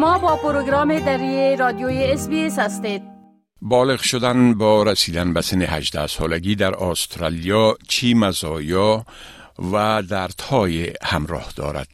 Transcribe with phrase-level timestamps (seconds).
[0.00, 3.02] شما با پروگرام دری رادیوی اس هستید.
[3.62, 9.04] بالغ شدن با رسیدن به سن 18 سالگی در استرالیا چی مزایا
[9.72, 11.88] و دردهای همراه دارد؟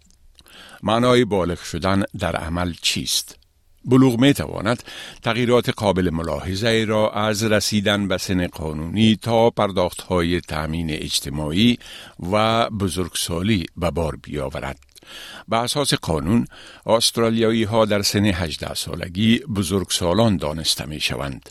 [0.82, 3.38] معنای بالغ شدن در عمل چیست؟
[3.84, 4.82] بلوغ می تواند
[5.22, 11.78] تغییرات قابل ملاحظه را از رسیدن به سن قانونی تا پرداخت های تأمین اجتماعی
[12.32, 14.78] و بزرگسالی به بار بیاورد.
[15.48, 16.46] به اساس قانون
[16.86, 21.50] استرالیایی ها در سن 18 سالگی بزرگسالان دانسته می شوند.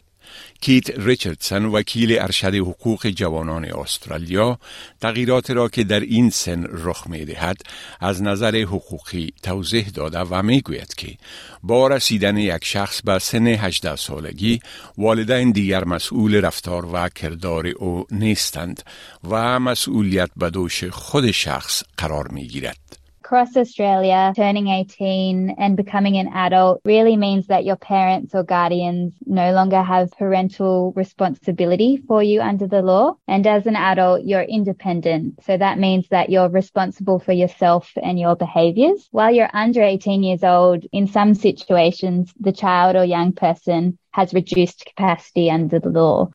[0.61, 4.59] کیت ریچردسن وکیل ارشد حقوق جوانان استرالیا
[5.01, 7.61] تغییرات را که در این سن رخ می دهد
[7.99, 11.17] از نظر حقوقی توضیح داده و می گوید که
[11.63, 14.59] با رسیدن یک شخص به سن 18 سالگی
[14.97, 18.83] والدین دیگر مسئول رفتار و کردار او نیستند
[19.29, 23.04] و مسئولیت به دوش خود شخص قرار می گیرد.
[23.25, 29.15] Across Australia, turning 18 and becoming an adult really means that your parents or guardians
[29.25, 33.17] no longer have parental responsibility for you under the law.
[33.27, 35.43] And as an adult, you're independent.
[35.43, 39.07] So that means that you're responsible for yourself and your behaviors.
[39.09, 44.33] While you're under 18 years old, in some situations, the child or young person has
[44.33, 46.27] reduced capacity under the law.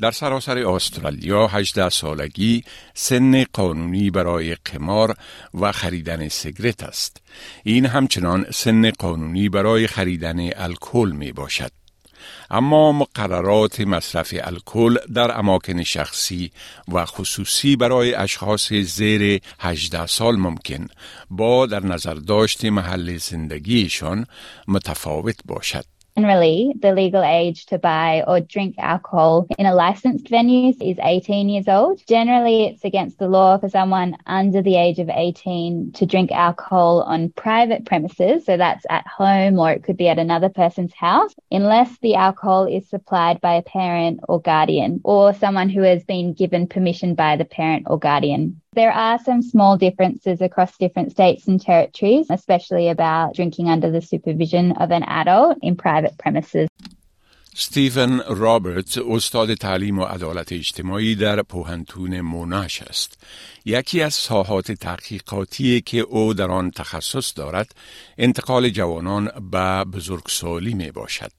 [0.00, 2.64] در سراسر استرالیا 18 سالگی
[2.94, 5.16] سن قانونی برای قمار
[5.54, 7.22] و خریدن سیگرت است.
[7.64, 11.70] این همچنان سن قانونی برای خریدن الکل می باشد.
[12.50, 16.52] اما مقررات مصرف الکل در اماکن شخصی
[16.92, 20.86] و خصوصی برای اشخاص زیر 18 سال ممکن
[21.30, 24.26] با در نظر داشت محل زندگیشان
[24.68, 25.84] متفاوت باشد.
[26.16, 31.48] Generally, the legal age to buy or drink alcohol in a licensed venue is 18
[31.48, 32.04] years old.
[32.06, 37.02] Generally, it's against the law for someone under the age of 18 to drink alcohol
[37.02, 38.44] on private premises.
[38.44, 42.66] So that's at home or it could be at another person's house, unless the alcohol
[42.66, 47.36] is supplied by a parent or guardian or someone who has been given permission by
[47.36, 48.60] the parent or guardian.
[48.76, 54.00] There are some small differences across different states and territories, especially about drinking under the
[54.00, 56.68] supervision of an adult in private premises.
[57.54, 63.18] ستیون رابرت استاد تعلیم و عدالت اجتماعی در پوهنتون موناش است.
[63.64, 67.74] یکی از ساحات تحقیقاتی که او در آن تخصص دارد
[68.18, 71.30] انتقال جوانان به بزرگسالی می باشد.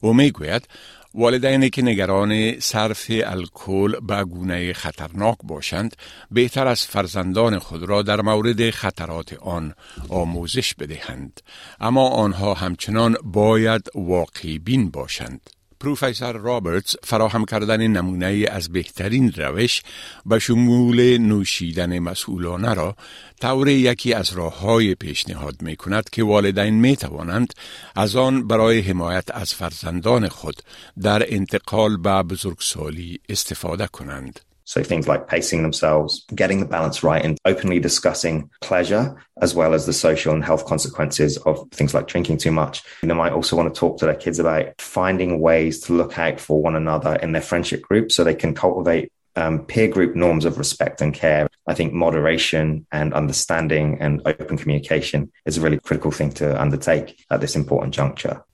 [0.00, 0.68] او می گوید
[1.14, 5.96] والدینی که نگران صرف الکل به گونه خطرناک باشند
[6.30, 9.74] بهتر از فرزندان خود را در مورد خطرات آن
[10.08, 11.40] آموزش بدهند.
[11.80, 15.50] اما آنها همچنان باید واقعی بین باشند.
[15.80, 19.82] پروفسور رابرتس فراهم کردن نمونه از بهترین روش
[20.26, 22.96] به شمول نوشیدن مسئولانه را
[23.40, 27.52] طور یکی از راه های پیشنهاد می کند که والدین می توانند
[27.96, 30.62] از آن برای حمایت از فرزندان خود
[31.02, 34.40] در انتقال به بزرگسالی استفاده کنند.
[34.70, 39.74] So things like pacing themselves, getting the balance right and openly discussing pleasure as well
[39.74, 42.84] as the social and health consequences of things like drinking too much.
[43.02, 46.38] They might also want to talk to their kids about finding ways to look out
[46.38, 50.44] for one another in their friendship group so they can cultivate um, peer group norms
[50.44, 51.48] of respect and care.
[51.66, 57.24] I think moderation and understanding and open communication is a really critical thing to undertake
[57.28, 58.44] at this important juncture.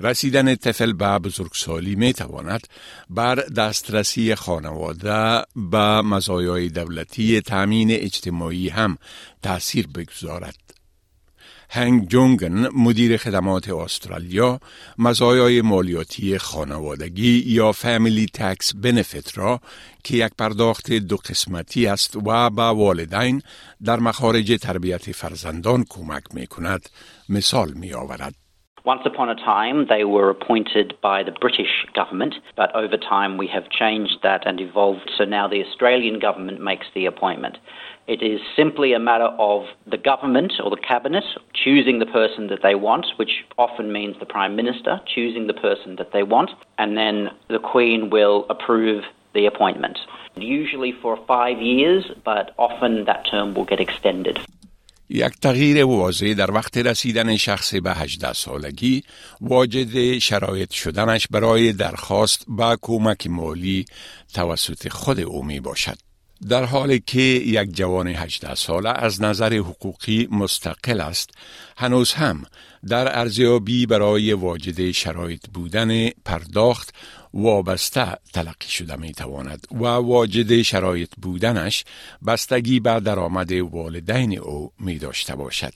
[0.00, 2.66] رسیدن طفل به بزرگسالی می تواند
[3.10, 8.98] بر دسترسی خانواده به مزایای دولتی تامین اجتماعی هم
[9.42, 10.56] تأثیر بگذارد.
[11.72, 14.60] هنگ جونگن مدیر خدمات استرالیا
[14.98, 19.60] مزایای مالیاتی خانوادگی یا فامیلی تکس بنفیت را
[20.04, 23.42] که یک پرداخت دو قسمتی است و به والدین
[23.84, 26.88] در مخارج تربیت فرزندان کمک می کند
[27.28, 28.49] مثال می آورد.
[28.90, 33.46] Once upon a time, they were appointed by the British government, but over time we
[33.46, 35.08] have changed that and evolved.
[35.16, 37.56] So now the Australian government makes the appointment.
[38.08, 41.22] It is simply a matter of the government or the cabinet
[41.54, 45.94] choosing the person that they want, which often means the Prime Minister choosing the person
[45.94, 49.04] that they want, and then the Queen will approve
[49.34, 50.00] the appointment.
[50.34, 54.40] Usually for five years, but often that term will get extended.
[55.10, 59.02] یک تغییر واضح در وقت رسیدن شخص به 18 سالگی
[59.40, 63.84] واجد شرایط شدنش برای درخواست با کمک مالی
[64.34, 65.98] توسط خود او می باشد.
[66.48, 71.30] در حالی که یک جوان 18 ساله از نظر حقوقی مستقل است
[71.76, 72.44] هنوز هم
[72.88, 76.94] در ارزیابی برای واجد شرایط بودن پرداخت
[77.34, 81.84] وابسته تلقی شده می تواند و واجد شرایط بودنش
[82.26, 85.72] بستگی به درآمد والدین او می داشته باشد.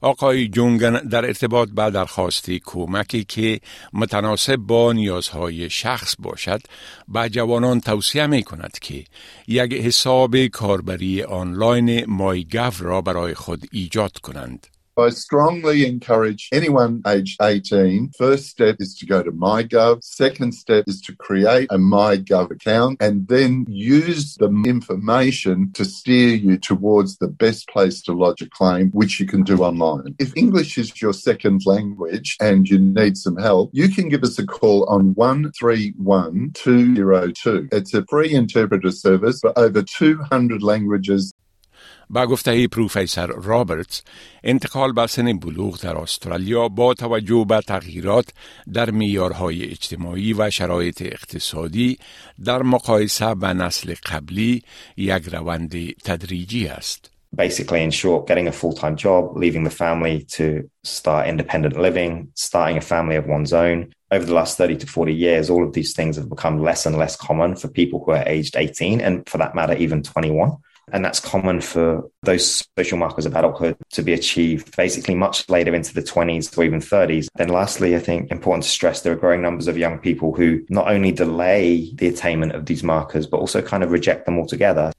[0.00, 3.60] آقای جونگن در ارتباط با درخواست کمکی که
[3.92, 6.60] متناسب با نیازهای شخص باشد
[7.08, 9.04] به جوانان توصیه می کند که
[9.48, 14.66] یک حساب کاربری آنلاین مایگو را برای خود ایجاد کنند.
[14.96, 18.12] I strongly encourage anyone aged 18.
[18.16, 20.04] First step is to go to MyGov.
[20.04, 26.36] Second step is to create a MyGov account and then use the information to steer
[26.36, 30.14] you towards the best place to lodge a claim, which you can do online.
[30.20, 34.38] If English is your second language and you need some help, you can give us
[34.38, 37.68] a call on 131202.
[37.72, 41.34] It's a free interpreter service for over 200 languages
[42.10, 44.02] با گفته پروفسور رابرتس
[44.44, 48.26] انتقال به سن بلوغ در استرالیا با توجه به تغییرات
[48.72, 51.98] در میارهای اجتماعی و شرایط اقتصادی
[52.44, 54.62] در مقایسه به نسل قبلی
[54.96, 57.10] یک روند تدریجی است.
[57.36, 62.30] basically, in short, getting a full time job, leaving the family to start independent living,
[62.34, 63.92] starting a family of one's own.
[64.10, 66.96] Over the last 30 to 40 years, all of these things have become less and
[66.96, 70.56] less common for people who are aged 18 and, for that matter, even 21.
[70.91, 75.75] And that's common for those social markers of adulthood to be achieved basically much later
[75.75, 77.27] into the 20s or even 30s.
[77.35, 80.61] Then, lastly, I think important to stress there are growing numbers of young people who
[80.69, 84.91] not only delay the attainment of these markers, but also kind of reject them altogether.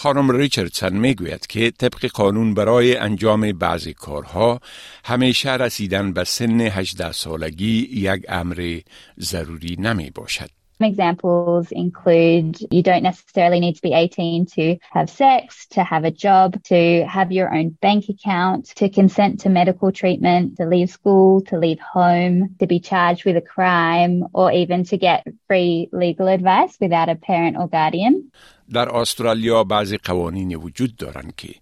[0.00, 4.60] خانم ریچردسن میگوید که طبق قانون برای انجام بعضی کارها
[5.04, 8.80] همیشه رسیدن به سن 18 سالگی یک امر
[9.20, 10.50] ضروری نمی باشد.
[10.82, 16.12] Examples include you don't necessarily need to be 18 to have sex, to have a
[16.12, 21.40] job, to have your own bank account, to consent to medical treatment, to leave school,
[21.50, 26.28] to leave home, to be charged with a crime, or even to get free legal
[26.28, 28.30] advice without a parent or guardian.
[28.72, 31.54] در استرالیا بعضی قوانین وجود دارند که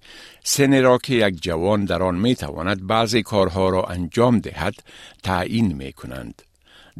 [0.44, 4.75] سن را که یک جوان در آن می تواند بعضی کارها را انجام دهد
[5.23, 6.43] تعیین می کنند.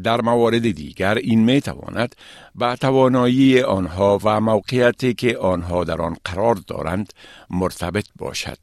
[0.04, 2.16] در موارد دیگر این می تواند
[2.56, 7.14] به توانایی آنها و موقعیتی که آنها در آن قرار دارند
[7.50, 8.58] مرتبط باشد.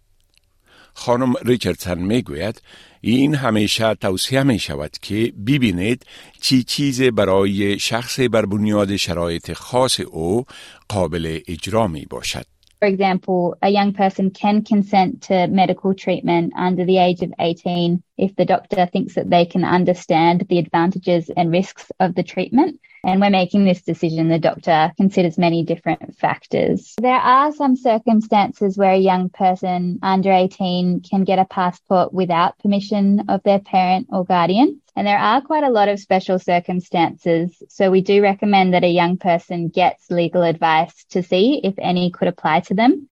[0.95, 2.63] خانم ریچردسن می گوید
[3.01, 6.07] این همیشه توصیه می شود که ببینید
[6.41, 10.45] چی چیز برای شخص بر بنیاد شرایط خاص او
[10.89, 12.58] قابل اجرا می باشد.
[12.81, 18.03] For example, a young person can consent to medical treatment under the age of 18
[18.17, 22.81] if the doctor thinks that they can understand the advantages and risks of the treatment.
[23.05, 26.95] And when making this decision, the doctor considers many different factors.
[27.01, 32.59] There are some circumstances where a young person under 18 can get a passport without
[32.59, 34.81] permission of their parent or guardian.
[34.97, 37.63] And there are quite a lot of special circumstances.
[37.69, 42.11] So we do recommend that a young person gets legal advice to see if any
[42.11, 43.09] could apply to them.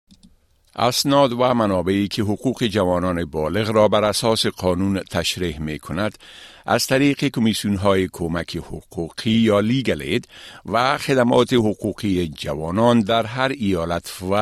[0.78, 6.18] اسناد و منابعی که حقوق جوانان بالغ را بر اساس قانون تشریح می کند
[6.66, 10.28] از طریق کمیسیون های کمک حقوقی یا لیگلید
[10.66, 14.34] و خدمات حقوقی جوانان در هر ایالت و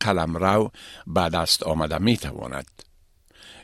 [0.00, 0.70] قلمرو
[1.06, 2.66] به دست آمده می تواند.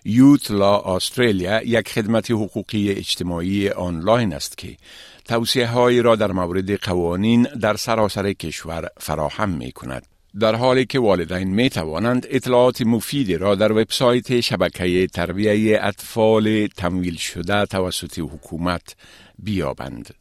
[0.05, 4.77] یوت لا استرالیا یک خدمت حقوقی اجتماعی آنلاین است که
[5.25, 10.18] توصیه هایی را در مورد قوانین در سراسر کشور فراهم می کند.
[10.41, 17.17] در حالی که والدین می توانند اطلاعات مفیدی را در وبسایت شبکه تربیه اطفال تمویل
[17.17, 18.97] شده توسط حکومت
[19.39, 20.15] بیابند.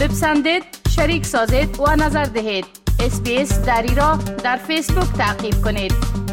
[0.00, 0.62] بپسندید،
[0.96, 2.64] شریک سازید و نظر دهید.
[3.00, 6.27] اسپیس دری را در فیسبوک تعقیب کنید.